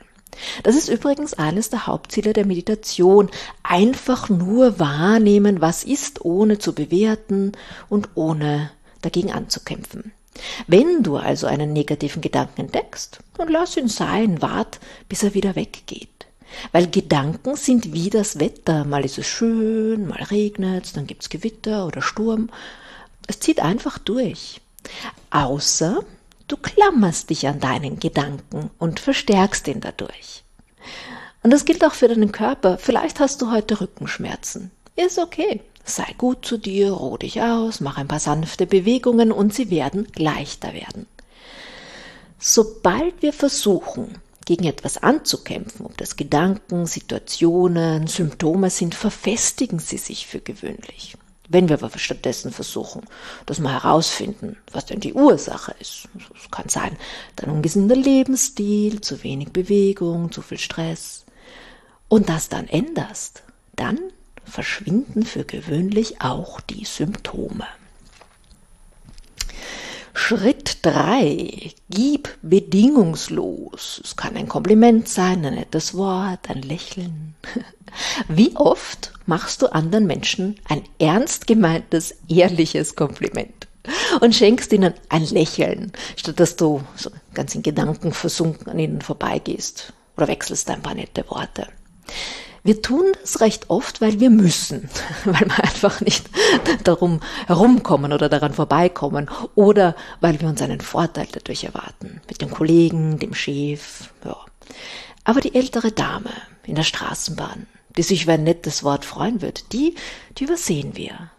Das 0.63 0.77
ist 0.77 0.89
übrigens 0.89 1.35
eines 1.35 1.71
der 1.71 1.87
Hauptziele 1.87 2.33
der 2.33 2.47
Meditation. 2.47 3.31
Einfach 3.63 4.29
nur 4.29 4.79
wahrnehmen, 4.79 5.61
was 5.61 5.85
ist, 5.85 6.25
ohne 6.25 6.59
zu 6.59 6.75
bewerten 6.75 7.53
und 7.89 8.11
ohne 8.15 8.71
dagegen 9.03 9.33
anzukämpfen. 9.33 10.13
Wenn 10.67 11.03
du 11.03 11.17
also 11.17 11.47
einen 11.47 11.73
negativen 11.73 12.21
Gedanken 12.21 12.63
entdeckst, 12.63 13.21
dann 13.39 13.49
lass 13.49 13.77
ihn 13.77 13.89
sein, 13.89 14.43
wart, 14.43 14.81
bis 15.09 15.23
er 15.23 15.33
wieder 15.33 15.57
weggeht. 15.57 16.16
Weil 16.73 16.89
Gedanken 16.89 17.57
sind 17.57 17.93
wie 17.93 18.11
das 18.11 18.39
Wetter. 18.39 18.85
Mal 18.85 19.05
ist 19.05 19.19
es 19.19 19.27
schön, 19.27 20.09
mal 20.09 20.23
regnet 20.23 20.85
es, 20.85 20.93
dann 20.93 21.07
gibt 21.07 21.23
es 21.23 21.29
Gewitter 21.29 21.87
oder 21.87 22.03
Sturm. 22.03 22.51
Es 23.27 23.41
zieht 23.41 23.61
einfach 23.61 23.99
durch. 23.99 24.61
Außer 25.31 26.05
du 26.49 26.57
klammerst 26.57 27.31
dich 27.31 27.47
an 27.49 27.61
deinen 27.61 27.99
Gedanken 27.99 28.71
und 28.79 29.01
verstärkst 29.01 29.69
ihn 29.69 29.81
dadurch. 29.81 30.45
Und 31.43 31.51
das 31.51 31.65
gilt 31.65 31.85
auch 31.85 31.95
für 31.95 32.09
deinen 32.09 32.33
Körper. 32.33 32.79
Vielleicht 32.79 33.21
hast 33.21 33.41
du 33.43 33.51
heute 33.51 33.81
Rückenschmerzen. 33.81 34.71
Ist 34.97 35.19
okay. 35.19 35.61
Sei 35.85 36.07
gut 36.19 36.45
zu 36.45 36.59
dir, 36.59 36.91
ruh 36.91 37.17
dich 37.17 37.41
aus, 37.41 37.81
mach 37.81 37.97
ein 37.97 38.09
paar 38.09 38.19
sanfte 38.19 38.67
Bewegungen 38.67 39.31
und 39.31 39.55
sie 39.55 39.71
werden 39.71 40.09
leichter 40.17 40.73
werden. 40.73 41.07
Sobald 42.41 43.23
wir 43.23 43.33
versuchen, 43.33 44.17
gegen 44.47 44.65
etwas 44.65 44.97
anzukämpfen, 44.97 45.85
ob 45.85 45.99
das 45.99 46.17
Gedanken, 46.17 46.87
Situationen, 46.87 48.07
Symptome 48.07 48.71
sind, 48.71 48.95
verfestigen 48.95 49.81
sie 49.81 49.99
sich 49.99 50.27
für 50.27 50.41
gewöhnlich. 50.41 51.19
Wenn 51.49 51.69
wir 51.69 51.83
aber 51.83 51.99
stattdessen 51.99 52.51
versuchen, 52.51 53.03
dass 53.45 53.61
wir 53.61 53.71
herausfinden, 53.71 54.57
was 54.73 54.87
denn 54.87 55.01
die 55.01 55.15
Ursache 55.15 55.75
ist, 55.81 56.09
es 56.35 56.51
kann 56.51 56.69
sein, 56.69 56.97
dein 57.37 57.51
ungesunder 57.51 57.97
Lebensstil, 57.97 59.01
zu 59.01 59.23
wenig 59.23 59.53
Bewegung, 59.53 60.33
zu 60.33 60.43
viel 60.43 60.59
Stress, 60.59 61.25
und 62.09 62.29
das 62.29 62.49
dann 62.49 62.69
änderst, 62.69 63.43
dann 63.75 63.99
verschwinden 64.45 65.25
für 65.25 65.45
gewöhnlich 65.45 66.21
auch 66.21 66.61
die 66.61 66.85
Symptome. 66.85 67.67
Schritt 70.29 70.79
drei: 70.83 71.71
Gib 71.89 72.29
bedingungslos. 72.43 74.01
Es 74.03 74.17
kann 74.17 74.35
ein 74.35 74.49
Kompliment 74.49 75.09
sein, 75.09 75.47
ein 75.47 75.55
nettes 75.55 75.95
Wort, 75.95 76.51
ein 76.51 76.63
Lächeln. 76.63 77.37
Wie 78.29 78.57
oft 78.57 79.13
machst 79.27 79.63
du 79.63 79.73
anderen 79.73 80.09
Menschen 80.09 80.57
ein 80.69 80.83
ernst 80.99 81.47
gemeintes, 81.47 82.17
ehrliches 82.29 82.97
Kompliment 82.97 83.69
und 84.21 84.35
schenkst 84.35 84.73
ihnen 84.73 84.95
ein 85.11 85.25
Lächeln, 85.27 85.93
statt 86.17 86.41
dass 86.41 86.57
du 86.57 86.83
so 86.97 87.11
ganz 87.33 87.55
in 87.55 87.63
Gedanken 87.63 88.13
versunken 88.13 88.69
an 88.69 88.81
ihnen 88.81 89.03
vorbeigehst 89.03 89.93
oder 90.17 90.27
wechselst 90.27 90.69
ein 90.71 90.83
paar 90.83 90.95
nette 90.95 91.25
Worte. 91.31 91.69
Wir 92.67 92.83
tun 92.83 93.13
das 93.21 93.41
recht 93.41 93.71
oft, 93.71 94.01
weil 94.01 94.19
wir 94.19 94.29
müssen, 94.29 94.91
weil 95.25 95.47
wir 95.47 95.63
einfach 95.63 96.01
nicht 96.01 96.29
darum 96.83 97.21
herumkommen 97.47 98.13
oder 98.13 98.29
daran 98.29 98.55
vorbeikommen 98.55 99.31
oder 99.55 99.95
weil 100.21 100.41
wir 100.41 100.49
uns 100.49 100.61
einen 100.61 100.81
Vorteil 100.81 101.29
dadurch 101.31 101.63
erwarten, 101.63 102.21
mit 102.29 102.43
dem 102.43 102.51
Kollegen, 102.51 103.21
dem 103.21 103.35
Chef, 103.35 104.11
ja. 104.25 104.37
Aber 105.23 105.41
die 105.41 105.55
ältere 105.55 105.93
Dame 105.93 106.31
in 106.65 106.75
der 106.75 106.83
Straßenbahn, 106.83 107.69
die 107.97 108.03
sich 108.03 108.25
über 108.25 108.33
ein 108.33 108.43
nettes 108.43 108.83
Wort 108.83 109.05
freuen 109.05 109.43
wird, 109.43 109.73
die, 109.73 109.95
die 110.37 110.45
übersehen 110.45 110.97
wir. 110.97 111.31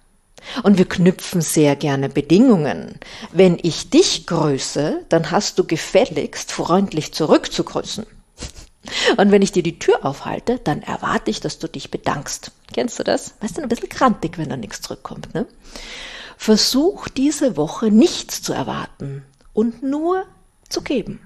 Und 0.64 0.78
wir 0.78 0.88
knüpfen 0.88 1.42
sehr 1.42 1.76
gerne 1.76 2.08
Bedingungen. 2.08 3.02
Wenn 3.34 3.60
ich 3.62 3.90
dich 3.90 4.28
grüße, 4.28 5.04
dann 5.10 5.30
hast 5.30 5.60
du 5.60 5.66
gefälligst 5.66 6.54
freundlich 6.54 7.14
zurückzugrüßen. 7.14 8.06
Und 9.18 9.32
wenn 9.32 9.42
ich 9.42 9.52
dir 9.52 9.64
die 9.64 9.80
Tür 9.80 10.06
aufhalte, 10.06 10.60
dann 10.64 10.82
erwarte 10.82 11.32
ich, 11.32 11.40
dass 11.40 11.60
du 11.60 11.68
dich 11.68 11.92
bedankst. 11.92 12.52
Kennst 12.74 13.00
du 13.00 13.04
das? 13.04 13.34
Weißt 13.42 13.58
du, 13.58 13.62
ein 13.62 13.70
bisschen 13.70 13.90
krantig, 13.90 14.38
wenn 14.38 14.50
da 14.50 14.58
nichts 14.58 14.82
zurückkommt. 14.82 15.34
Ne? 15.34 15.46
Versuch 16.38 17.08
diese 17.10 17.58
Woche 17.58 17.92
nichts 17.92 18.42
zu 18.42 18.54
erwarten 18.54 19.24
und 19.54 19.84
nur 19.84 20.26
zu 20.70 20.82
geben. 20.82 21.20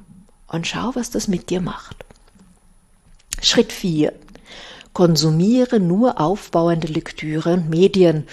Und 0.48 0.68
schau, 0.68 0.92
was 0.96 1.12
das 1.12 1.28
mit 1.28 1.50
dir 1.50 1.62
macht. 1.62 1.98
Schritt 3.42 3.72
4. 3.72 4.14
Konsumiere 4.94 5.80
nur 5.80 6.20
aufbauende 6.20 6.88
Lektüre 6.88 7.54
und 7.54 7.70
Medien. 7.70 8.28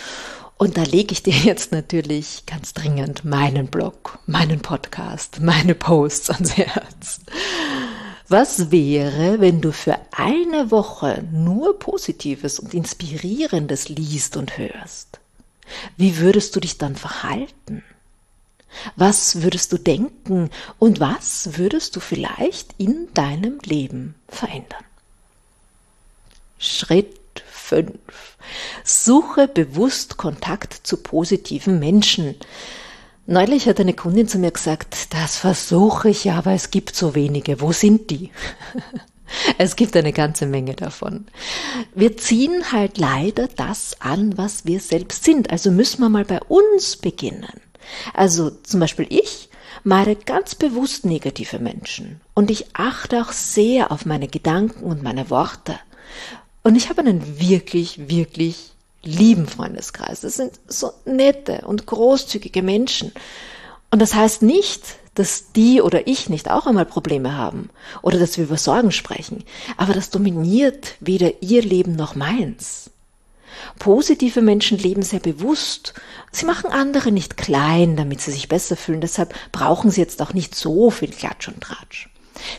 Und 0.57 0.77
da 0.77 0.83
lege 0.83 1.13
ich 1.13 1.23
dir 1.23 1.35
jetzt 1.45 1.73
natürlich 1.73 2.45
ganz 2.47 2.75
dringend 2.75 3.25
meinen 3.25 3.69
Blog, 3.69 4.19
meinen 4.27 4.61
Podcast, 4.61 5.41
meine 5.41 5.75
Posts 5.75 6.31
ans 6.31 6.57
Herz. 6.57 7.21
Was 8.29 8.71
wäre, 8.71 9.41
wenn 9.41 9.63
du 9.63 9.73
für 9.73 9.99
eine 10.11 10.71
Woche 10.71 11.25
nur 11.33 11.79
Positives 11.79 12.59
und 12.59 12.75
Inspirierendes 12.75 13.89
liest 13.89 14.37
und 14.37 14.59
hörst? 14.59 15.19
Wie 15.97 16.19
würdest 16.19 16.55
du 16.55 16.61
dich 16.61 16.77
dann 16.77 16.95
verhalten? 16.95 17.83
Was 18.97 19.43
würdest 19.43 19.73
du 19.73 19.79
denken 19.79 20.51
und 20.79 21.01
was 21.01 21.57
würdest 21.57 21.97
du 21.97 22.01
vielleicht 22.01 22.75
in 22.77 23.09
deinem 23.15 23.61
Leben 23.65 24.15
verändern? 24.29 24.85
Schritt 26.59 27.43
5. 27.51 27.89
Suche 28.85 29.49
bewusst 29.49 30.19
Kontakt 30.19 30.75
zu 30.75 30.99
positiven 30.99 31.79
Menschen. 31.79 32.35
Neulich 33.31 33.69
hat 33.69 33.79
eine 33.79 33.93
Kundin 33.93 34.27
zu 34.27 34.39
mir 34.39 34.51
gesagt, 34.53 35.13
das 35.13 35.37
versuche 35.37 36.09
ich 36.09 36.25
ja, 36.25 36.39
aber 36.39 36.53
es 36.53 36.71
gibt 36.71 36.97
so 36.97 37.15
wenige. 37.15 37.61
Wo 37.61 37.73
sind 37.73 38.11
die? 38.11 38.31
Es 39.59 39.77
gibt 39.77 39.95
eine 39.95 40.15
ganze 40.15 40.47
Menge 40.47 40.75
davon. 40.75 41.27
Wir 41.95 42.17
ziehen 42.17 42.73
halt 42.73 42.97
leider 42.97 43.47
das 43.47 43.95
an, 44.01 44.39
was 44.39 44.65
wir 44.65 44.81
selbst 44.81 45.23
sind. 45.23 45.51
Also 45.51 45.71
müssen 45.71 46.01
wir 46.01 46.09
mal 46.09 46.25
bei 46.25 46.41
uns 46.41 46.97
beginnen. 46.97 47.61
Also 48.15 48.49
zum 48.49 48.81
Beispiel 48.81 49.05
ich 49.11 49.51
meide 49.85 50.17
ganz 50.17 50.55
bewusst 50.55 51.05
negative 51.05 51.59
Menschen. 51.59 52.23
Und 52.33 52.51
ich 52.51 52.75
achte 52.75 53.21
auch 53.21 53.33
sehr 53.33 53.93
auf 53.93 54.07
meine 54.07 54.29
Gedanken 54.29 54.83
und 54.83 55.03
meine 55.03 55.29
Worte. 55.29 55.79
Und 56.63 56.75
ich 56.75 56.89
habe 56.89 57.03
einen 57.03 57.39
wirklich, 57.39 58.09
wirklich 58.09 58.68
lieben 59.03 59.47
Freundeskreis. 59.47 60.21
Das 60.21 60.37
sind 60.37 60.53
so 60.67 60.93
nette 61.05 61.63
und 61.67 61.87
großzügige 61.87 62.63
Menschen. 62.63 63.13
Und 63.91 64.03
das 64.03 64.15
heißt 64.15 64.43
nicht, 64.43 64.83
dass 65.15 65.53
die 65.53 65.83
oder 65.83 66.07
ich 66.07 66.29
nicht 66.29 66.51
auch 66.51 66.67
einmal 66.67 66.85
Probleme 66.85 67.37
haben 67.37 67.71
oder 68.03 68.19
dass 68.19 68.37
wir 68.37 68.45
über 68.45 68.57
Sorgen 68.57 68.93
sprechen, 68.93 69.45
aber 69.77 69.93
das 69.93 70.11
dominiert 70.11 70.95
weder 71.01 71.43
ihr 71.43 71.63
Leben 71.63 71.97
noch 71.97 72.15
meins. 72.15 72.91
Positive 73.79 74.43
Menschen 74.43 74.79
leben 74.79 75.03
sehr 75.03 75.19
bewusst. 75.19 75.95
Sie 76.31 76.47
machen 76.47 76.71
andere 76.71 77.11
nicht 77.11 77.37
klein, 77.37 77.97
damit 77.97 78.21
sie 78.21 78.31
sich 78.31 78.49
besser 78.49 78.77
fühlen, 78.77 79.01
deshalb 79.01 79.35
brauchen 79.51 79.91
sie 79.91 80.01
jetzt 80.01 80.23
auch 80.23 80.35
nicht 80.35 80.55
so 80.55 80.91
viel 80.91 81.11
Klatsch 81.11 81.49
und 81.49 81.61
Tratsch. 81.61 82.09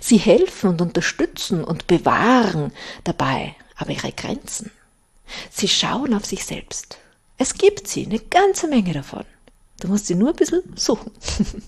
Sie 0.02 0.18
helfen 0.18 0.72
und 0.72 0.82
unterstützen 0.82 1.64
und 1.64 1.88
bewahren 1.88 2.74
dabei 3.06 3.56
aber 3.78 3.92
ihre 3.92 4.12
Grenzen. 4.12 4.72
Sie 5.50 5.68
schauen 5.68 6.14
auf 6.14 6.26
sich 6.26 6.46
selbst. 6.46 6.98
Es 7.38 7.54
gibt 7.54 7.88
sie, 7.88 8.06
eine 8.06 8.20
ganze 8.20 8.68
Menge 8.68 8.94
davon. 8.94 9.26
Du 9.80 9.88
musst 9.88 10.08
sie 10.08 10.16
nur 10.16 10.30
ein 10.30 10.36
bisschen 10.36 10.64
suchen. 10.76 11.12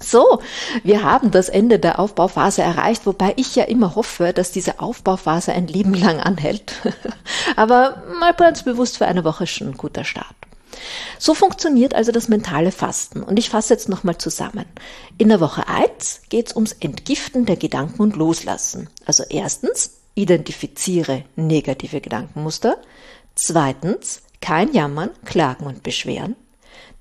So, 0.00 0.40
wir 0.82 1.02
haben 1.02 1.30
das 1.30 1.48
Ende 1.48 1.78
der 1.78 1.98
Aufbauphase 1.98 2.60
erreicht, 2.60 3.06
wobei 3.06 3.32
ich 3.36 3.56
ja 3.56 3.64
immer 3.64 3.94
hoffe, 3.94 4.32
dass 4.34 4.52
diese 4.52 4.80
Aufbauphase 4.80 5.52
ein 5.52 5.66
Leben 5.66 5.94
lang 5.94 6.20
anhält. 6.20 6.74
Aber 7.56 8.02
mal 8.20 8.34
ganz 8.34 8.64
bewusst 8.64 8.98
für 8.98 9.06
eine 9.06 9.24
Woche 9.24 9.46
schon 9.46 9.68
ein 9.68 9.76
guter 9.76 10.04
Start. 10.04 10.34
So 11.18 11.32
funktioniert 11.32 11.94
also 11.94 12.12
das 12.12 12.28
mentale 12.28 12.72
Fasten. 12.72 13.22
Und 13.22 13.38
ich 13.38 13.48
fasse 13.48 13.72
jetzt 13.72 13.88
nochmal 13.88 14.18
zusammen. 14.18 14.66
In 15.16 15.28
der 15.28 15.40
Woche 15.40 15.68
1 15.68 16.22
geht 16.28 16.48
es 16.48 16.54
ums 16.54 16.72
Entgiften 16.72 17.46
der 17.46 17.56
Gedanken 17.56 18.02
und 18.02 18.16
Loslassen. 18.16 18.90
Also 19.06 19.22
erstens 19.28 19.92
Identifiziere 20.14 21.24
negative 21.36 22.00
Gedankenmuster. 22.00 22.78
Zweitens, 23.34 24.22
kein 24.40 24.72
Jammern, 24.72 25.10
Klagen 25.24 25.66
und 25.66 25.82
Beschweren. 25.82 26.36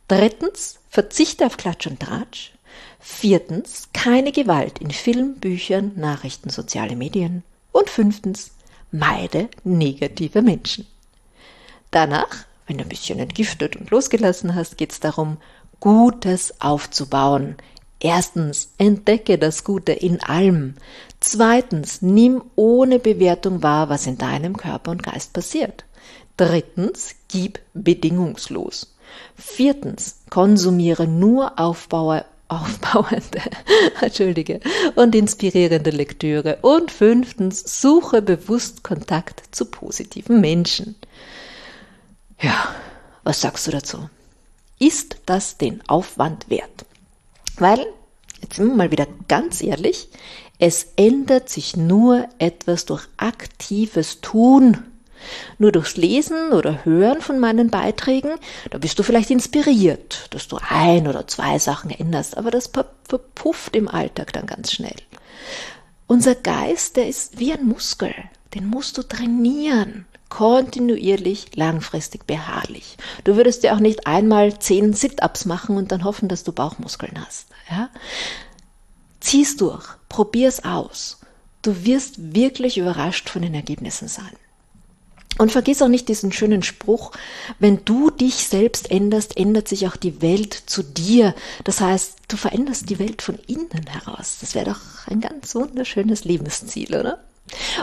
Drittens, 0.07 0.79
verzichte 0.89 1.45
auf 1.45 1.57
Klatsch 1.57 1.87
und 1.87 1.99
Tratsch. 1.99 2.51
Viertens, 2.99 3.89
keine 3.93 4.31
Gewalt 4.31 4.79
in 4.79 4.91
Film, 4.91 5.35
Büchern, 5.35 5.91
Nachrichten, 5.95 6.49
soziale 6.49 6.95
Medien. 6.95 7.43
Und 7.71 7.89
fünftens, 7.89 8.51
meide 8.91 9.49
negative 9.63 10.41
Menschen. 10.41 10.87
Danach, 11.91 12.45
wenn 12.65 12.77
du 12.77 12.83
ein 12.83 12.89
bisschen 12.89 13.19
entgiftet 13.19 13.75
und 13.75 13.91
losgelassen 13.91 14.55
hast, 14.55 14.77
geht 14.77 14.91
es 14.91 14.99
darum, 14.99 15.37
Gutes 15.79 16.61
aufzubauen, 16.61 17.57
Erstens, 18.03 18.73
entdecke 18.77 19.37
das 19.37 19.63
Gute 19.63 19.93
in 19.93 20.21
allem. 20.21 20.75
Zweitens, 21.21 22.01
nimm 22.01 22.43
ohne 22.55 22.99
Bewertung 22.99 23.63
wahr, 23.63 23.87
was 23.87 24.07
in 24.07 24.17
deinem 24.17 24.57
Körper 24.57 24.91
und 24.91 25.03
Geist 25.03 25.31
passiert. 25.31 25.85
Drittens, 26.35 27.15
gib 27.29 27.61
bedingungslos. 27.73 28.93
Viertens, 29.37 30.17
konsumiere 30.29 31.07
nur 31.07 31.57
Aufbauer, 31.57 32.25
aufbauende, 32.49 33.41
entschuldige, 34.01 34.59
und 34.95 35.15
inspirierende 35.15 35.91
Lektüre. 35.91 36.57
Und 36.61 36.91
fünftens, 36.91 37.81
suche 37.81 38.21
bewusst 38.21 38.83
Kontakt 38.83 39.55
zu 39.55 39.63
positiven 39.63 40.41
Menschen. 40.41 40.97
Ja, 42.41 42.75
was 43.23 43.39
sagst 43.39 43.65
du 43.65 43.71
dazu? 43.71 44.09
Ist 44.77 45.19
das 45.25 45.57
den 45.57 45.81
Aufwand 45.87 46.49
wert? 46.49 46.85
Weil, 47.57 47.85
jetzt 48.41 48.55
sind 48.55 48.67
wir 48.67 48.75
mal 48.75 48.91
wieder 48.91 49.07
ganz 49.27 49.61
ehrlich, 49.61 50.09
es 50.59 50.87
ändert 50.95 51.49
sich 51.49 51.75
nur 51.75 52.27
etwas 52.39 52.85
durch 52.85 53.07
aktives 53.17 54.21
Tun. 54.21 54.83
Nur 55.57 55.71
durchs 55.71 55.95
Lesen 55.95 56.51
oder 56.51 56.83
Hören 56.83 57.21
von 57.21 57.39
meinen 57.39 57.69
Beiträgen, 57.69 58.31
da 58.71 58.77
bist 58.77 58.99
du 58.99 59.03
vielleicht 59.03 59.29
inspiriert, 59.29 60.27
dass 60.31 60.49
du 60.49 60.57
ein 60.69 61.07
oder 61.07 61.27
zwei 61.27 61.59
Sachen 61.59 61.91
änderst, 61.91 62.37
aber 62.37 62.51
das 62.51 62.69
verpufft 63.07 63.75
im 63.75 63.87
Alltag 63.87 64.33
dann 64.33 64.45
ganz 64.45 64.73
schnell. 64.73 64.95
Unser 66.07 66.35
Geist, 66.35 66.97
der 66.97 67.07
ist 67.07 67.39
wie 67.39 67.53
ein 67.53 67.65
Muskel, 67.65 68.13
den 68.53 68.67
musst 68.67 68.97
du 68.97 69.03
trainieren 69.03 70.05
kontinuierlich, 70.29 71.55
langfristig, 71.55 72.25
beharrlich. 72.25 72.97
Du 73.23 73.35
würdest 73.35 73.63
dir 73.63 73.75
auch 73.75 73.79
nicht 73.79 74.07
einmal 74.07 74.57
zehn 74.59 74.93
Sit-ups 74.93 75.45
machen 75.45 75.77
und 75.77 75.91
dann 75.91 76.03
hoffen, 76.03 76.27
dass 76.27 76.43
du 76.43 76.51
Bauchmuskeln 76.51 77.23
hast. 77.23 77.47
Ja? 77.69 77.89
Zieh's 79.19 79.57
durch, 79.57 79.85
probier's 80.09 80.63
aus. 80.63 81.19
Du 81.61 81.85
wirst 81.85 82.35
wirklich 82.35 82.77
überrascht 82.77 83.29
von 83.29 83.41
den 83.41 83.53
Ergebnissen 83.53 84.07
sein. 84.07 84.31
Und 85.37 85.51
vergiss 85.51 85.81
auch 85.81 85.87
nicht 85.87 86.09
diesen 86.09 86.31
schönen 86.31 86.61
Spruch, 86.61 87.11
wenn 87.57 87.83
du 87.85 88.11
dich 88.11 88.47
selbst 88.47 88.91
änderst, 88.91 89.35
ändert 89.35 89.67
sich 89.67 89.87
auch 89.87 89.95
die 89.95 90.21
Welt 90.21 90.53
zu 90.53 90.83
dir. 90.83 91.33
Das 91.63 91.81
heißt, 91.81 92.17
du 92.27 92.37
veränderst 92.37 92.89
die 92.89 92.99
Welt 92.99 93.21
von 93.21 93.39
innen 93.47 93.87
heraus. 93.87 94.37
Das 94.41 94.53
wäre 94.53 94.65
doch 94.65 95.07
ein 95.07 95.21
ganz 95.21 95.55
wunderschönes 95.55 96.23
Lebensziel, 96.23 96.95
oder? 96.95 97.23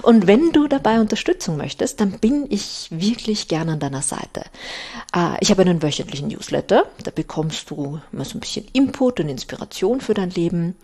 Und 0.03 0.27
wenn 0.27 0.53
du 0.53 0.69
dabei 0.69 1.01
Unterstützung 1.01 1.57
möchtest, 1.57 2.01
dann 2.01 2.13
bin 2.13 2.47
ich 2.49 2.89
wirklich 2.91 3.49
gerne 3.49 3.73
an 3.73 3.81
deiner 3.81 4.03
Seite. 4.03 4.45
Äh, 5.15 5.37
ich 5.41 5.51
habe 5.51 5.63
einen 5.63 5.83
wöchentlichen 5.83 6.29
Newsletter, 6.29 6.85
da 7.03 7.11
bekommst 7.11 7.71
du 7.71 8.01
immer 8.13 8.25
so 8.25 8.37
ein 8.37 8.41
bisschen 8.41 8.67
Input 8.73 9.21
und 9.21 9.29
Inspiration 9.29 10.01
für 10.01 10.15
dein 10.15 10.31
Leben. 10.31 10.77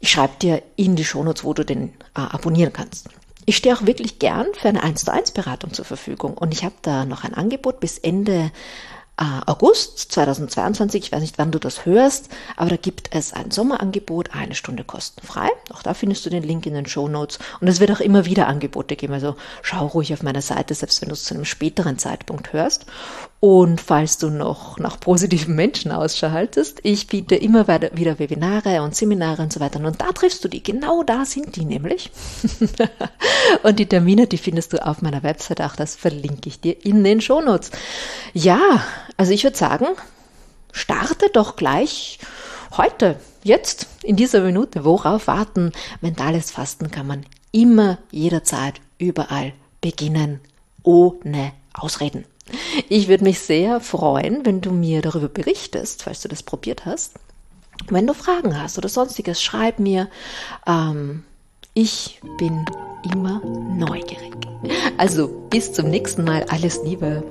Ich 0.00 0.10
schreibe 0.10 0.34
dir 0.40 0.62
in 0.76 0.96
die 0.96 1.04
Shownotes, 1.04 1.44
wo 1.44 1.54
du 1.54 1.64
den 1.64 1.90
äh, 2.14 2.20
abonnieren 2.20 2.72
kannst. 2.72 3.08
Ich 3.46 3.56
stehe 3.56 3.74
auch 3.74 3.86
wirklich 3.86 4.18
gern 4.18 4.46
für 4.54 4.68
eine 4.68 4.82
1 4.82 5.04
zu 5.04 5.12
1 5.12 5.32
Beratung 5.32 5.72
zur 5.72 5.84
Verfügung 5.84 6.34
und 6.34 6.52
ich 6.52 6.64
habe 6.64 6.74
da 6.82 7.04
noch 7.04 7.24
ein 7.24 7.34
Angebot 7.34 7.80
bis 7.80 7.98
Ende 7.98 8.52
August 9.20 10.12
2022. 10.12 11.04
Ich 11.04 11.12
weiß 11.12 11.20
nicht, 11.20 11.36
wann 11.36 11.50
du 11.50 11.58
das 11.58 11.84
hörst, 11.84 12.30
aber 12.56 12.70
da 12.70 12.76
gibt 12.76 13.14
es 13.14 13.34
ein 13.34 13.50
Sommerangebot, 13.50 14.34
eine 14.34 14.54
Stunde 14.54 14.82
kostenfrei. 14.82 15.48
Auch 15.74 15.82
da 15.82 15.92
findest 15.92 16.24
du 16.24 16.30
den 16.30 16.42
Link 16.42 16.64
in 16.64 16.72
den 16.72 16.86
Show 16.86 17.06
Notes. 17.06 17.38
Und 17.60 17.68
es 17.68 17.80
wird 17.80 17.90
auch 17.90 18.00
immer 18.00 18.24
wieder 18.24 18.46
Angebote 18.46 18.96
geben. 18.96 19.12
Also 19.12 19.36
schau 19.60 19.86
ruhig 19.88 20.14
auf 20.14 20.22
meiner 20.22 20.40
Seite, 20.40 20.74
selbst 20.74 21.02
wenn 21.02 21.10
du 21.10 21.14
es 21.14 21.24
zu 21.24 21.34
einem 21.34 21.44
späteren 21.44 21.98
Zeitpunkt 21.98 22.54
hörst. 22.54 22.86
Und 23.40 23.80
falls 23.80 24.18
du 24.18 24.28
noch 24.28 24.78
nach 24.78 25.00
positiven 25.00 25.54
Menschen 25.54 25.92
Ausschau 25.92 26.30
haltest, 26.30 26.80
ich 26.82 27.06
biete 27.06 27.34
immer 27.34 27.66
wieder 27.66 28.18
Webinare 28.18 28.82
und 28.82 28.94
Seminare 28.94 29.40
und 29.40 29.50
so 29.50 29.60
weiter. 29.60 29.80
Und 29.80 29.98
da 29.98 30.12
triffst 30.12 30.44
du 30.44 30.48
die. 30.48 30.62
Genau 30.62 31.02
da 31.02 31.24
sind 31.24 31.56
die 31.56 31.64
nämlich. 31.64 32.10
und 33.62 33.78
die 33.78 33.86
Termine, 33.86 34.26
die 34.26 34.36
findest 34.36 34.74
du 34.74 34.86
auf 34.86 35.00
meiner 35.00 35.22
Website. 35.22 35.62
Auch 35.62 35.74
das 35.74 35.96
verlinke 35.96 36.50
ich 36.50 36.60
dir 36.60 36.84
in 36.84 37.02
den 37.02 37.22
Shownotes. 37.22 37.70
Ja, 38.34 38.60
also 39.16 39.32
ich 39.32 39.42
würde 39.42 39.56
sagen, 39.56 39.86
starte 40.72 41.30
doch 41.32 41.56
gleich 41.56 42.18
heute, 42.76 43.16
jetzt, 43.42 43.86
in 44.02 44.16
dieser 44.16 44.42
Minute. 44.42 44.84
Worauf 44.84 45.28
warten? 45.28 45.72
Mentales 46.02 46.50
Fasten 46.50 46.90
kann 46.90 47.06
man 47.06 47.24
immer, 47.52 47.96
jederzeit, 48.10 48.82
überall 48.98 49.54
beginnen. 49.80 50.40
Ohne 50.82 51.52
Ausreden. 51.72 52.26
Ich 52.88 53.08
würde 53.08 53.24
mich 53.24 53.40
sehr 53.40 53.80
freuen, 53.80 54.44
wenn 54.44 54.60
du 54.60 54.70
mir 54.70 55.02
darüber 55.02 55.28
berichtest, 55.28 56.02
falls 56.02 56.22
du 56.22 56.28
das 56.28 56.42
probiert 56.42 56.84
hast. 56.84 57.14
Wenn 57.88 58.06
du 58.06 58.14
Fragen 58.14 58.60
hast 58.60 58.78
oder 58.78 58.88
sonstiges, 58.88 59.42
schreib 59.42 59.78
mir. 59.78 60.08
Ähm, 60.66 61.24
ich 61.74 62.20
bin 62.38 62.64
immer 63.12 63.40
neugierig. 63.44 64.32
Also 64.98 65.28
bis 65.28 65.72
zum 65.72 65.88
nächsten 65.88 66.24
Mal. 66.24 66.44
Alles 66.50 66.80
Liebe. 66.84 67.22